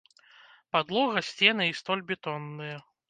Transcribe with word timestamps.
Падлога, 0.75 1.23
сцены 1.29 1.67
і 1.73 1.77
столь 1.83 2.03
бетонныя. 2.09 2.75